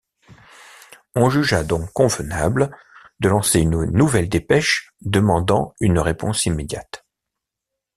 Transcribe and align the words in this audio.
On 1.13 1.29
jugea 1.29 1.63
donc 1.63 1.93
convenable 1.93 2.75
de 3.19 3.29
lancer 3.29 3.59
une 3.59 3.85
nouvelle 3.91 4.29
dépêche, 4.29 4.95
demandant 5.01 5.75
une 5.79 5.99
réponse 5.99 6.47
immédiate. 6.47 7.05